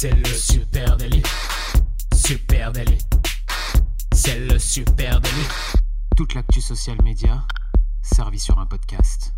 [0.00, 1.24] C'est le super délit.
[2.14, 2.98] Super délit.
[4.14, 5.48] C'est le super délit.
[6.16, 7.42] Toute l'actu social média
[8.00, 9.32] servie sur un podcast.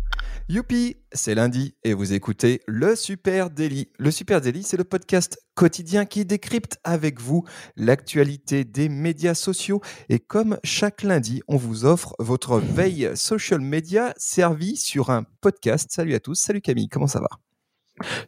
[0.49, 3.89] Youpi, c'est lundi et vous écoutez le Super Daily.
[3.97, 7.43] Le Super Daily, c'est le podcast quotidien qui décrypte avec vous
[7.75, 9.81] l'actualité des médias sociaux.
[10.09, 15.89] Et comme chaque lundi, on vous offre votre veille social media servie sur un podcast.
[15.91, 17.29] Salut à tous, salut Camille, comment ça va?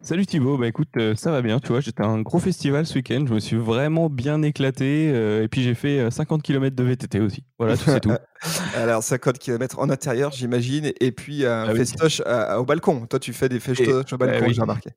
[0.02, 2.96] Salut Thibaut, bah écoute, euh, ça va bien, tu vois, j'étais un gros festival ce
[2.96, 6.76] week-end, je me suis vraiment bien éclaté, euh, et puis j'ai fait 50 euh, km
[6.76, 7.44] de VTT aussi.
[7.58, 8.12] Voilà, c'est tout.
[8.76, 12.22] Alors 50 km en intérieur, j'imagine, et puis un ah festoche
[12.58, 13.06] au balcon.
[13.08, 14.90] Toi, tu fais des festoches au balcon, j'ai remarqué.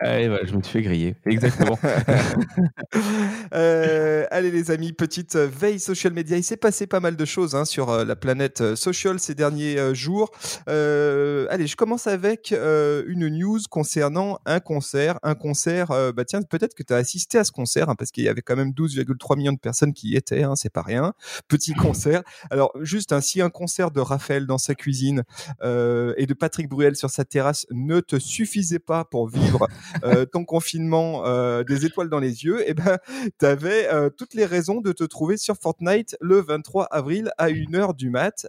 [0.00, 1.78] Ah, je me suis fait griller, exactement.
[3.52, 6.36] allez les amis, petite veille social media.
[6.36, 10.30] Il s'est passé pas mal de choses hein, sur la planète social ces derniers jours.
[10.66, 15.18] allez, je commence avec une news concernant un concert.
[15.22, 18.10] Un concert, euh, bah tiens, peut-être que tu as assisté à ce concert, hein, parce
[18.10, 20.82] qu'il y avait quand même 12,3 millions de personnes qui y étaient, hein, c'est pas
[20.82, 21.14] rien.
[21.48, 22.22] Petit concert.
[22.50, 25.24] Alors, juste ainsi, un concert de Raphaël dans sa cuisine
[25.62, 29.68] euh, et de Patrick Bruel sur sa terrasse ne te suffisait pas pour vivre
[30.04, 31.24] euh, ton confinement
[31.62, 32.98] des étoiles dans les yeux, eh ben,
[33.38, 37.96] tu avais toutes les raisons de te trouver sur Fortnite le 23 avril à 1h
[37.96, 38.46] du mat,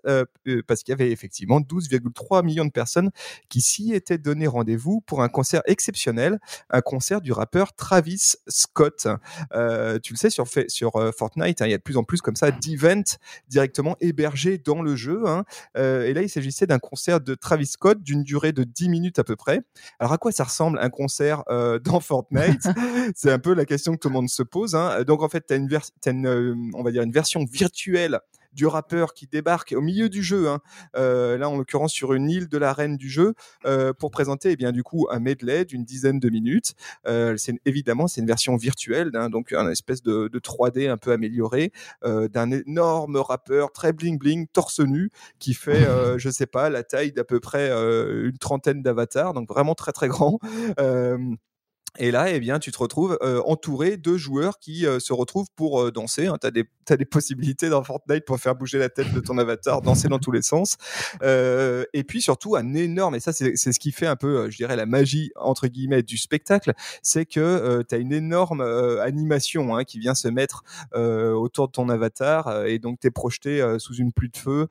[0.67, 3.11] parce qu'il y avait effectivement 12,3 millions de personnes
[3.49, 9.07] qui s'y étaient donné rendez-vous pour un concert exceptionnel, un concert du rappeur Travis Scott.
[9.53, 12.03] Euh, tu le sais, sur, sur euh, Fortnite, hein, il y a de plus en
[12.03, 14.26] plus comme ça d'events directement hébergés
[14.65, 15.27] dans le jeu.
[15.27, 15.43] Hein.
[15.77, 19.19] Euh, et là, il s'agissait d'un concert de Travis Scott d'une durée de 10 minutes
[19.19, 19.61] à peu près.
[19.99, 21.43] Alors, à quoi ça ressemble un concert
[21.83, 22.67] dans Fortnite?
[23.15, 24.75] C'est un peu la question que tout le monde se pose.
[24.75, 25.03] Hein.
[25.03, 25.69] Donc, en fait, tu as, une,
[26.05, 28.19] une on va dire une version virtuelle
[28.57, 30.59] du rappeur qui débarque au milieu du jeu, hein,
[30.97, 34.55] euh, là en l'occurrence sur une île de l'arène du jeu, euh, pour présenter eh
[34.55, 36.73] bien du coup un medley d'une dizaine de minutes.
[37.07, 41.11] Euh, c'est évidemment c'est une version virtuelle, hein, donc un espèce de, 3D un peu
[41.11, 41.71] amélioré
[42.03, 45.85] d'un énorme rappeur très bling bling torse nu qui fait
[46.17, 50.07] je sais pas la taille d'à peu près une trentaine d'avatars, donc vraiment très très
[50.07, 50.39] grand.
[51.99, 56.27] Et là, eh bien, tu te retrouves entouré de joueurs qui se retrouvent pour danser.
[56.27, 56.37] Hein.
[56.39, 60.07] Tu as, des possibilités dans Fortnite pour faire bouger la tête de ton avatar, danser
[60.07, 60.77] dans tous les sens.
[61.23, 64.75] et puis surtout, un énorme, et ça c'est ce qui fait un peu, je dirais,
[64.75, 68.61] la magie, entre guillemets, du spectacle, c'est que tu as une énorme
[69.01, 72.65] animation hein, qui vient se mettre autour de ton avatar.
[72.65, 74.67] et donc, tu es projeté sous une pluie de feu,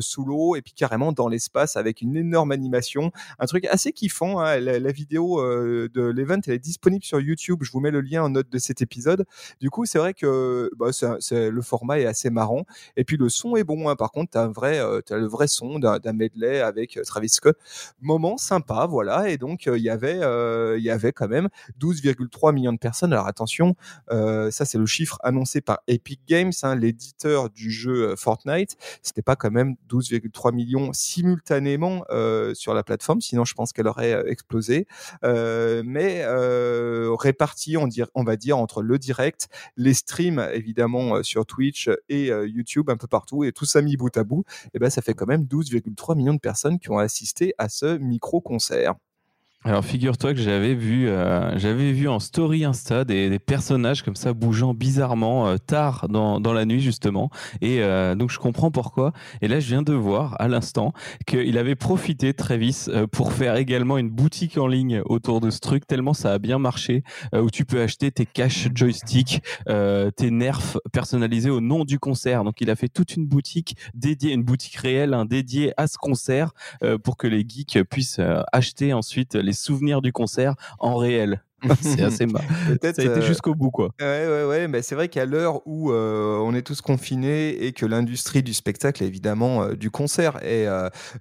[0.00, 3.10] sous l'eau, et puis carrément dans l'espace avec une énorme animation.
[3.38, 4.40] Un truc assez kiffant.
[4.40, 7.60] Hein, la, vidéo de l'event, est disponible sur YouTube.
[7.62, 9.24] Je vous mets le lien en note de cet épisode.
[9.60, 10.90] Du coup, c'est vrai que bah,
[11.30, 12.64] le format est assez marrant.
[12.96, 13.88] Et puis le son est bon.
[13.88, 13.96] Hein.
[13.96, 17.28] Par contre, tu as, vrai, euh, as le vrai son d'un medley avec euh, Travis
[17.28, 17.58] Scott.
[18.00, 19.28] Moment sympa, voilà.
[19.28, 20.20] Et donc, euh, il y avait,
[20.78, 21.48] il y avait quand même
[21.80, 23.12] 12,3 millions de personnes.
[23.12, 23.76] Alors attention,
[24.08, 28.76] ça c'est le chiffre annoncé par Epic Games, hein, l'éditeur du jeu Fortnite.
[29.02, 32.04] C'était pas quand même 12,3 millions simultanément
[32.54, 34.86] sur la plateforme, sinon je pense qu'elle aurait explosé.
[35.94, 39.46] Mais euh, répartis, on, va dire, entre le direct,
[39.76, 43.80] les streams évidemment euh, sur Twitch et euh, YouTube un peu partout, et tout ça
[43.80, 46.80] mis bout à bout, et eh ben ça fait quand même 12,3 millions de personnes
[46.80, 48.94] qui ont assisté à ce micro-concert.
[49.66, 54.14] Alors figure-toi que j'avais vu, euh, j'avais vu en story Insta des, des, personnages comme
[54.14, 57.30] ça bougeant bizarrement euh, tard dans, dans la nuit justement,
[57.62, 59.14] et euh, donc je comprends pourquoi.
[59.40, 60.92] Et là je viens de voir à l'instant
[61.26, 65.86] qu'il avait profité Travis pour faire également une boutique en ligne autour de ce truc
[65.86, 67.02] tellement ça a bien marché,
[67.32, 72.44] où tu peux acheter tes caches joystick, tes nerfs personnalisés au nom du concert.
[72.44, 75.96] Donc il a fait toute une boutique dédiée, une boutique réelle, hein, dédiée à ce
[75.96, 76.52] concert
[77.02, 78.20] pour que les geeks puissent
[78.52, 81.42] acheter ensuite les souvenirs du concert en réel.
[81.80, 82.44] c'est assez marrant.
[82.82, 83.90] Ça a été euh, jusqu'au bout, quoi.
[84.00, 84.68] Ouais, ouais, ouais.
[84.68, 88.54] Mais c'est vrai qu'à l'heure où euh, on est tous confinés et que l'industrie du
[88.54, 90.68] spectacle, évidemment, euh, du concert est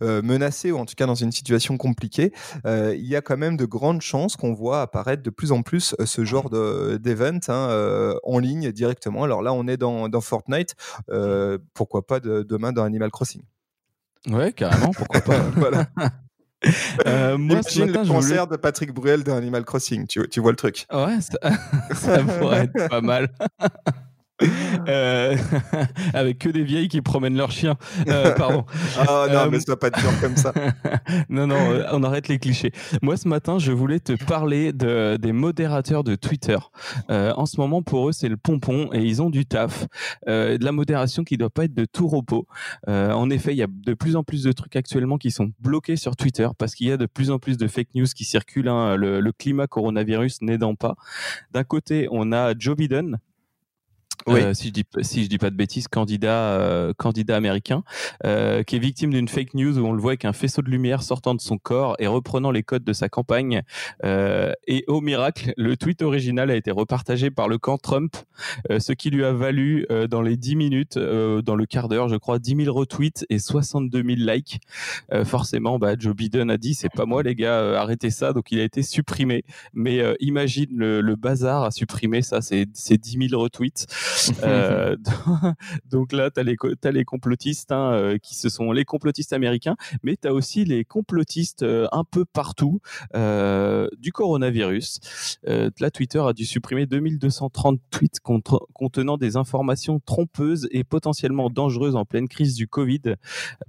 [0.02, 2.34] menacée ou en tout cas dans une situation compliquée,
[2.66, 5.96] il y a quand même de grandes chances qu'on voit apparaître de plus en plus
[6.04, 9.24] ce genre d'event hein, en ligne directement.
[9.24, 10.76] Alors là, on est dans, dans Fortnite.
[11.74, 13.44] pourquoi pas de, demain dans Animal Crossing
[14.30, 15.40] Ouais, carrément, pourquoi pas.
[15.56, 15.88] voilà.
[17.08, 20.58] Euh, moi, Imagine le concert de Patrick Bruel dans Animal Crossing, tu, tu vois le
[20.58, 20.86] truc.
[20.92, 23.30] Ouais, ça, pourrait être pas mal.
[24.90, 25.38] Euh,
[26.14, 27.78] avec que des vieilles qui promènent leurs chiens.
[28.10, 28.66] Euh, pardon.
[28.98, 30.52] Ah non, mais ça va pas dur comme ça.
[31.30, 31.58] non, non,
[31.92, 32.72] on arrête les clichés.
[33.02, 36.58] Moi, ce matin, je voulais te parler de, des modérateurs de Twitter.
[37.10, 39.88] en ce moment, pour eux, c'est le pompon et ils ont du taf.
[40.28, 42.46] de la modération qui ne doit pas être de tout repos.
[42.88, 45.96] en effet, il y a de plus en plus de trucs actuellement qui sont bloqués
[45.96, 48.68] sur Twitter parce qu'il y a de plus en plus de fake news qui circulent.
[48.68, 50.96] Hein, le, le climat coronavirus n'aidant pas.
[51.52, 53.20] D'un côté, on a Joe Biden
[54.28, 54.42] oui.
[54.42, 57.84] Euh, si je dis si je dis pas de bêtises, candidat euh, candidat américain,
[58.26, 60.70] euh, qui est victime d'une fake news où on le voit avec un faisceau de
[60.70, 63.62] lumière sortant de son corps et reprenant les codes de sa campagne.
[64.04, 68.16] et au miracle, le tweet original a été repartagé par le camp Trump,
[68.70, 72.40] ce qui lui a valu dans les 10 minutes, dans le quart d'heure, je crois,
[72.40, 74.60] 10 000 retweets et 62 000 likes.
[75.26, 78.34] forcément, bah, Joe Biden a dit c'est pas moi les gars, arrêtez ça.
[78.34, 79.44] Donc il a été supprimé.
[79.74, 83.88] Mais imagine le, le, bazar à supprimer ça, c'est 10 000 retweets.
[84.44, 84.96] Euh,
[85.90, 90.18] donc là, tu as les, complotistes hein, euh, qui se sont les complotistes américains, mais
[90.18, 92.80] tu as aussi les complotistes euh, un peu partout
[93.14, 95.00] du coronavirus.
[95.46, 98.20] là, Twitter a dû supprimer 2230 tweets
[98.74, 103.16] contenant des informations trompeuses et potentiellement dangereuses en pleine crise du Covid.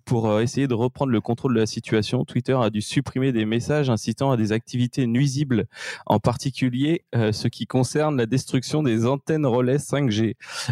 [0.04, 3.90] Pour essayer de reprendre le contrôle de la situation, Twitter a dû supprimer des messages
[3.90, 5.66] incitant à des activités nuisibles,
[6.06, 10.24] en particulier ce qui concerne la destruction des antennes relais 5G.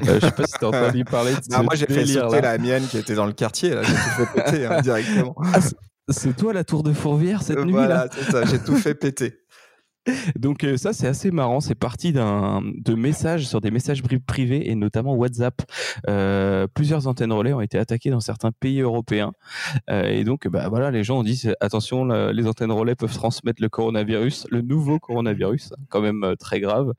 [0.06, 2.40] Euh, je sais pas si tu as entendu parler de ce Moi, j'ai fait sauter
[2.40, 3.70] la mienne qui était dans le quartier.
[3.82, 5.34] J'ai tout fait péter hein, directement.
[5.52, 5.58] Ah,
[6.08, 8.44] c'est toi la tour de Fourvière cette nuit là Voilà, c'est ça.
[8.44, 9.34] J'ai tout fait péter.
[10.36, 14.70] Donc euh, ça c'est assez marrant, c'est parti d'un de messages sur des messages privés
[14.70, 15.62] et notamment WhatsApp.
[16.08, 19.32] Euh, plusieurs antennes relais ont été attaquées dans certains pays européens
[19.90, 23.62] euh, et donc bah voilà les gens ont dit attention les antennes relais peuvent transmettre
[23.62, 26.92] le coronavirus, le nouveau coronavirus, quand même très grave.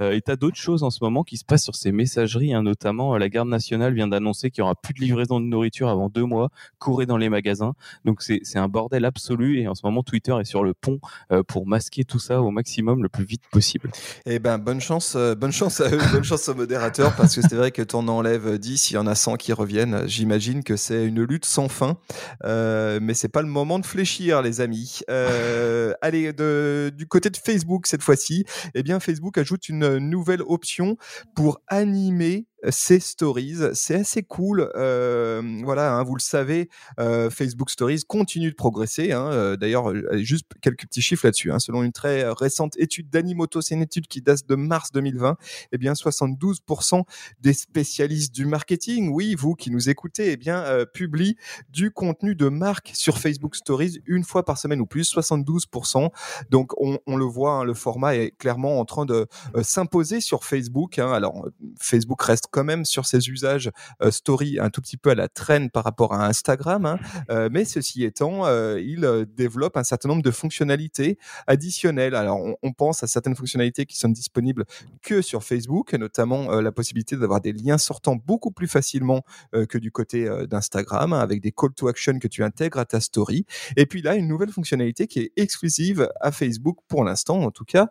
[0.00, 3.16] Et t'as d'autres choses en ce moment qui se passent sur ces messageries, hein, notamment
[3.16, 6.24] la garde nationale vient d'annoncer qu'il y aura plus de livraison de nourriture avant deux
[6.24, 7.74] mois, courez dans les magasins.
[8.04, 11.00] Donc c'est un bordel absolu et en ce moment Twitter est sur le pont
[11.46, 13.90] pour masquer tout ça au maximum le plus vite possible.
[14.24, 17.42] Eh ben, bonne chance, euh, bonne chance à eux, bonne chance aux modérateurs, parce que
[17.42, 20.06] c'est vrai que tu en enlèves 10, il y en a 100 qui reviennent.
[20.06, 21.98] J'imagine que c'est une lutte sans fin,
[22.44, 25.00] euh, mais c'est pas le moment de fléchir, les amis.
[25.10, 28.44] Euh, allez, du côté de Facebook cette fois-ci,
[28.74, 30.96] eh bien, Facebook ajoute une nouvelle option
[31.34, 33.56] pour animer ces stories.
[33.74, 34.70] C'est assez cool.
[34.74, 36.68] Voilà, hein, vous le savez,
[36.98, 39.12] Facebook Stories continue de progresser.
[39.12, 39.56] Hein.
[39.56, 41.52] D'ailleurs, juste quelques petits chiffres là-dessus.
[41.52, 41.58] Hein.
[41.58, 45.36] Selon une très récente étude d'Animoto, c'est une étude qui date de mars 2020.
[45.72, 47.02] Eh bien, 72%
[47.40, 51.36] des spécialistes du marketing, oui, vous qui nous écoutez, eh bien, publient
[51.70, 55.12] du contenu de marque sur Facebook Stories une fois par semaine ou plus.
[55.14, 56.10] 72%.
[56.50, 59.26] Donc, on, le voit, le format est clairement en train de
[59.62, 60.98] s'imposer sur Facebook.
[60.98, 61.46] Alors,
[61.80, 63.70] Facebook reste quand même sur ses usages
[64.02, 66.98] euh, story un tout petit peu à la traîne par rapport à Instagram, hein.
[67.30, 72.14] euh, mais ceci étant, euh, il développe un certain nombre de fonctionnalités additionnelles.
[72.14, 74.66] Alors, on, pense à certaines fonctionnalités qui sont disponibles
[75.00, 79.22] que sur Facebook, notamment la possibilité d'avoir des liens sortants beaucoup plus facilement
[79.52, 83.00] que du côté d'Instagram, hein, avec des call to action que tu intègres à ta
[83.00, 83.46] story.
[83.76, 87.64] Et puis là, une nouvelle fonctionnalité qui est exclusive à Facebook pour l'instant, en tout
[87.64, 87.88] cas,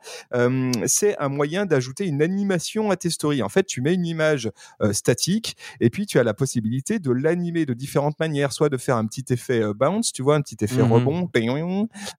[0.85, 3.41] c'est un moyen d'ajouter une animation à tes stories.
[3.41, 4.44] En fait, tu mets une image
[4.81, 5.57] euh, statique.
[5.79, 9.05] Et puis, tu as la possibilité de l'animer de différentes manières, soit de faire un
[9.05, 11.29] petit effet euh, bounce, tu vois, un petit effet mmh rebond,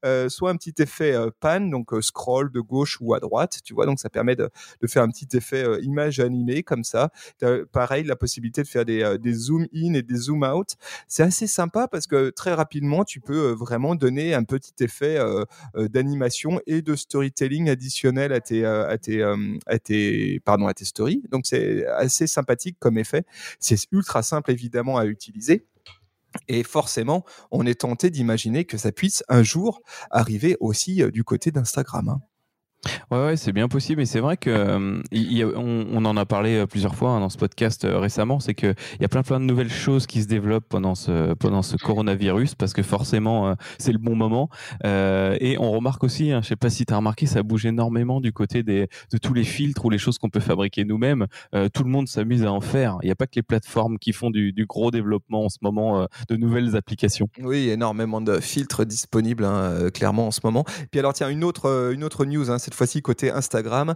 [0.05, 3.87] euh, soit un petit effet pan, donc scroll de gauche ou à droite, tu vois.
[3.87, 4.51] Donc, ça permet de,
[4.81, 7.11] de faire un petit effet image animée comme ça.
[7.73, 10.71] pareil, la possibilité de faire des, des zoom in et des zoom out.
[11.09, 15.19] C'est assez sympa parce que très rapidement, tu peux vraiment donner un petit effet
[15.75, 19.23] d'animation et de storytelling additionnel à tes, à tes,
[19.67, 21.23] à tes, pardon, à tes stories.
[21.31, 23.25] Donc, c'est assez sympathique comme effet.
[23.61, 25.67] C'est ultra simple évidemment à utiliser.
[26.49, 29.81] Et forcément, on est tenté d'imaginer que ça puisse un jour
[30.11, 32.21] arriver aussi euh, du côté d'Instagram.
[33.11, 33.17] Hein.
[33.17, 34.03] Ouais, c'est bien possible.
[34.03, 37.39] Et c'est vrai que euh, on, en a parlé euh, plusieurs fois hein, dans ce
[37.39, 38.41] podcast euh, récemment.
[38.41, 41.63] C'est qu'il y a plein plein de nouvelles choses qui se développent pendant ce pendant
[41.63, 44.49] ce coronavirus parce que forcément c'est le bon moment.
[44.85, 48.21] et on remarque aussi, hein, je sais pas si tu as remarqué, ça bouge énormément
[48.21, 51.27] du côté des de tous les filtres ou les choses qu'on peut fabriquer nous-mêmes.
[51.73, 52.99] tout le monde s'amuse à en faire.
[53.03, 55.59] Il n'y a pas que les plateformes qui font du, du gros développement en ce
[55.63, 57.29] moment de nouvelles applications.
[57.41, 60.65] Oui, énormément de filtres disponibles hein, clairement en ce moment.
[60.91, 62.51] Puis alors tiens une autre une autre news.
[62.51, 63.95] Hein, cette fois-ci côté Instagram.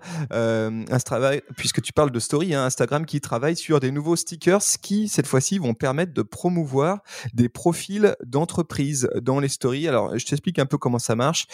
[1.57, 5.27] puisque tu parles de story, hein, Instagram qui travaille sur des nouveaux stickers qui, cette
[5.27, 7.03] fois-ci, vont permettre de promouvoir
[7.35, 9.89] des profils d'entreprise dans les stories.
[9.89, 11.47] Alors, je t'explique un peu comment ça marche.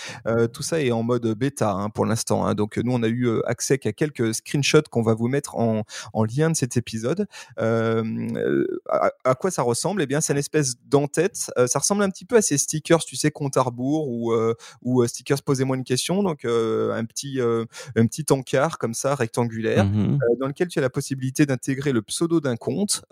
[0.52, 2.47] tout ça est en mode bêta hein, pour l'instant.
[2.47, 2.54] Hein.
[2.54, 5.85] Donc, nous, on a eu accès qu'à quelques screenshots qu'on va vous mettre en,
[6.25, 7.26] lien de cet épisode.
[7.59, 10.02] À, quoi ça ressemble?
[10.02, 11.50] Eh bien, c'est une espèce d'entête.
[11.66, 14.35] ça ressemble un petit peu à ces stickers, tu sais, compte à rebours ou,
[14.83, 16.23] ou stickers posez-moi une question.
[16.23, 21.46] Donc, un un petit encart comme ça rectangulaire mmh dans lequel tu as la possibilité
[21.46, 23.04] d'intégrer le pseudo d'un compte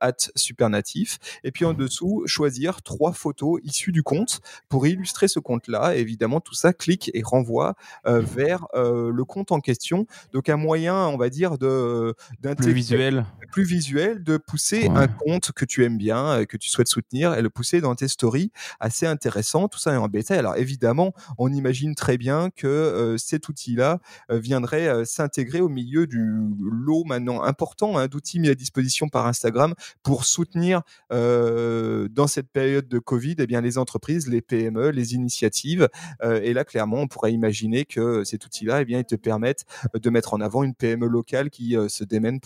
[0.00, 5.38] at supernatif et puis en dessous choisir trois photos issues du compte pour illustrer ce
[5.38, 10.06] compte là évidemment tout ça clique et renvoie vers le compte en question.
[10.32, 12.14] Donc un moyen on va dire de
[12.56, 13.24] plus visuel.
[13.50, 17.42] plus visuel de pousser un compte que tu aimes bien que tu souhaites soutenir et
[17.42, 18.50] le pousser dans tes stories.
[18.80, 23.48] Assez intéressant tout ça est en bêta alors évidemment on imagine très bien que cet
[23.48, 23.98] outil là
[24.28, 26.22] viendrait s'intégrer au milieu du
[26.60, 32.88] lot maintenant important hein, d'outils mis à disposition par Instagram pour soutenir dans cette période
[32.88, 35.88] de Covid eh bien, les entreprises, les PME, les initiatives.
[36.22, 40.10] et là, clairement, on pourrait imaginer que cet outil-là, eh bien, il te permette de
[40.10, 42.40] mettre en avant une PME locale qui se démène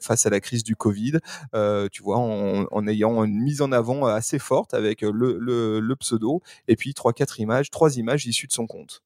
[0.00, 1.18] face à la crise du Covid,
[1.92, 6.76] tu vois, en, ayant une mise en avant assez forte avec le, le pseudo et
[6.76, 9.02] puis trois, quatre images, trois images issues de son compte.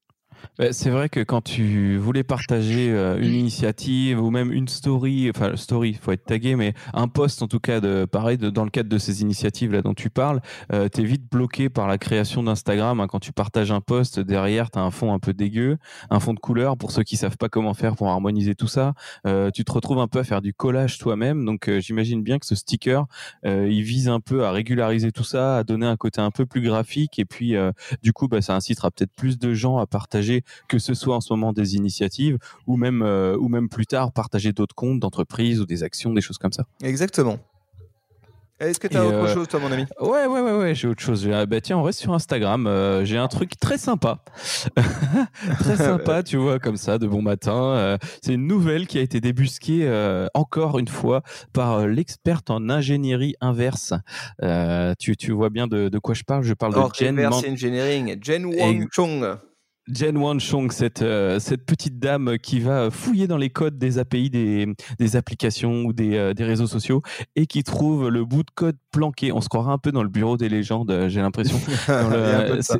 [0.57, 5.29] Bah, c'est vrai que quand tu voulais partager euh, une initiative ou même une story,
[5.29, 8.63] enfin story, il faut être tagué, mais un post en tout cas, de, pareil, dans
[8.63, 10.41] le cadre de ces initiatives là dont tu parles,
[10.73, 12.99] euh, tu es vite bloqué par la création d'Instagram.
[12.99, 13.07] Hein.
[13.07, 15.77] quand tu partages un post, derrière, tu as un fond un peu dégueu,
[16.09, 18.93] un fond de couleur pour ceux qui savent pas comment faire pour harmoniser tout ça.
[19.27, 21.45] Euh, tu te retrouves un peu à faire du collage toi-même.
[21.45, 23.05] Donc j'imagine bien que ce sticker,
[23.43, 26.61] il vise un peu à régulariser tout ça, à donner un côté un peu plus
[26.61, 27.55] graphique et puis
[28.01, 30.24] du coup, bah, ça incitera peut-être plus de gens à partager
[30.67, 34.11] que ce soit en ce moment des initiatives ou même, euh, ou même plus tard
[34.11, 36.65] partager d'autres comptes d'entreprise ou des actions, des choses comme ça.
[36.83, 37.39] Exactement.
[38.57, 39.83] Est-ce que tu as autre euh, chose, toi, mon ami?
[39.99, 41.27] Ouais, ouais, ouais, ouais j'ai autre chose.
[41.27, 42.67] bah, tiens, on reste sur Instagram.
[42.67, 44.23] Euh, j'ai un truc très sympa.
[45.59, 47.97] très sympa, tu vois, comme ça, de bon matin.
[48.21, 49.89] c'est une nouvelle qui a été débusquée
[50.33, 53.93] encore une fois par l'experte en ingénierie inverse.
[54.99, 58.45] Tu, tu, vois bien de, de, quoi je parle Je parle de Jen Engineering, Jen
[58.45, 59.37] Wang Chong.
[59.87, 64.31] Jen Wanchong, cette, euh, cette petite dame qui va fouiller dans les codes des API
[64.31, 67.03] des, des applications ou des, euh, des, réseaux sociaux
[67.35, 69.31] et qui trouve le bout de code planqué.
[69.31, 71.59] On se croirait un peu dans le bureau des légendes, euh, j'ai l'impression.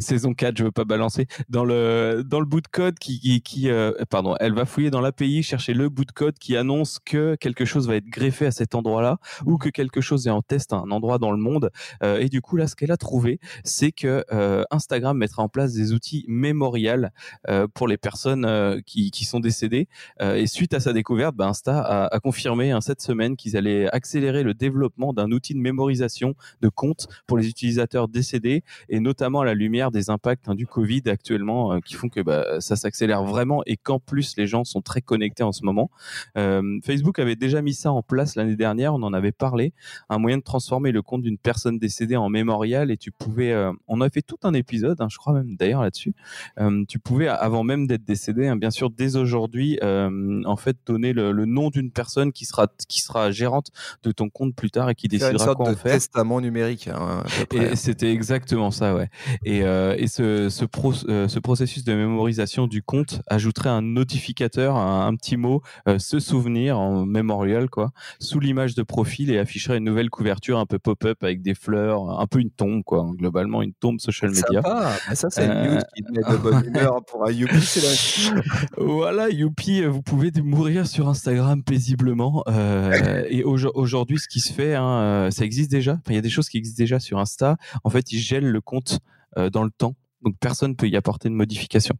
[0.00, 1.26] saison 4, je veux pas balancer.
[1.50, 3.68] Dans le, dans le bout de code qui, qui,
[4.08, 7.66] pardon, elle va fouiller dans l'API, chercher le bout de code qui annonce que quelque
[7.66, 10.76] chose va être greffé à cet endroit-là ou que quelque chose est en test à
[10.76, 11.70] un endroit dans le monde.
[12.02, 14.24] et du coup, là, ce qu'elle a trouvé, c'est que
[14.70, 17.12] Instagram mettra en place des outils mémorial
[17.48, 19.88] euh, pour les personnes euh, qui, sont décédées.
[20.20, 23.88] Euh, et suite à sa découverte, ben, Insta a, confirmé hein, cette semaine qu'ils allaient
[23.92, 29.40] accélérer le développement d'un outil de mémorisation de comptes pour les utilisateurs décédés, et notamment
[29.40, 33.24] à la lumière des impacts hein, du Covid actuellement, qui font que bah, ça s'accélère
[33.24, 35.90] vraiment et qu'en plus les gens sont très connectés en ce moment.
[36.84, 39.72] Facebook avait déjà mis ça en place l'année dernière, on en avait parlé,
[40.08, 43.54] un moyen de transformer le compte d'une personne décédée en mémorial, et tu pouvais,
[43.88, 46.12] on a fait tout un épisode, hein, je crois même d'ailleurs là-dessus, euh,
[46.88, 51.12] tu pouvais, avant même d'être décédé, hein, bien sûr, dès aujourd'hui, euh, en fait, donner
[51.12, 53.68] le, nom d'une personne qui sera, qui sera gérante
[54.02, 55.92] de ton compte plus tard et qui décidera une sorte quoi de en faire.
[55.92, 56.88] testament numérique.
[56.88, 59.08] Hein, et c'était exactement ça, ouais.
[59.44, 60.64] Et, euh, et ce, ce,
[61.28, 65.62] ce, processus de mémorisation du compte ajouterait un notificateur, un, petit mot,
[65.98, 70.66] se souvenir en mémorial, quoi, sous l'image de profil et afficherait une nouvelle couverture un
[70.66, 74.62] peu pop-up avec des fleurs, un peu une tombe, quoi, globalement une tombe social media.
[74.62, 74.92] Sympa.
[75.14, 78.30] Ça, c'est une news qui de bonne humeur pour un Youpi.
[78.76, 82.42] voilà, Youpi, vous pouvez mourir sur Instagram paisiblement.
[82.48, 85.98] Euh, et aujourd'hui, ce qui se fait, hein, euh, ça existe déjà?
[86.08, 87.56] Il y a des choses qui existent déjà sur Insta.
[87.84, 88.98] En fait, ils gèlent le compte
[89.38, 89.94] euh, dans le temps.
[90.22, 91.94] Donc, personne ne peut y apporter de modification.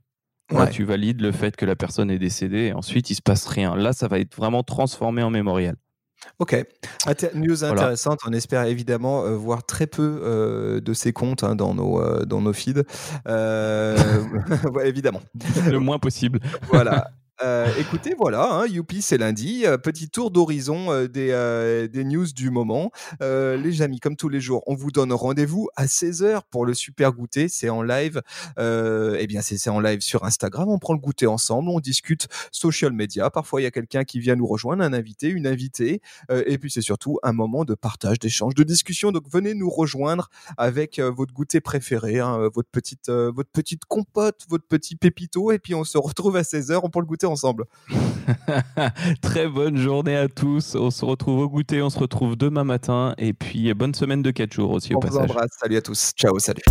[0.51, 3.47] Là, tu valides le fait que la personne est décédée et ensuite, il se passe
[3.47, 3.75] rien.
[3.75, 5.77] Là, ça va être vraiment transformé en mémorial.
[6.39, 6.65] Ok.
[7.35, 8.21] News intéressante.
[8.27, 12.25] On espère évidemment euh, voir très peu euh, de ces comptes hein, dans, nos, euh,
[12.25, 12.85] dans nos feeds.
[14.85, 15.23] évidemment.
[15.71, 16.41] Le moins possible.
[16.69, 17.11] voilà.
[17.43, 19.67] Euh, écoutez, voilà, hein, youpi, c'est lundi.
[19.67, 22.91] Euh, petit tour d'horizon euh, des, euh, des news du moment.
[23.23, 26.73] Euh, les amis, comme tous les jours, on vous donne rendez-vous à 16h pour le
[26.73, 27.49] super goûter.
[27.49, 28.23] C'est en live.
[28.59, 30.71] Euh, eh bien, c'est en live sur Instagram.
[30.71, 33.29] On prend le goûter ensemble, on discute social media.
[33.29, 36.01] Parfois, il y a quelqu'un qui vient nous rejoindre, un invité, une invitée.
[36.47, 39.13] Et puis, c'est surtout un moment de partage, d'échange, de discussion.
[39.13, 44.67] Donc, venez nous rejoindre avec votre goûter préféré, hein, votre, petite, votre petite compote, votre
[44.67, 45.53] petit pépito.
[45.53, 47.65] Et puis, on se retrouve à 16h, on prend le goûter ensemble.
[49.23, 50.75] Très bonne journée à tous.
[50.75, 53.15] On se retrouve au goûter, on se retrouve demain matin.
[53.19, 55.31] Et puis, bonne semaine de 4 jours aussi au on vous passage.
[55.31, 55.51] embrasse.
[55.61, 56.13] Salut à tous.
[56.17, 56.63] Ciao, salut.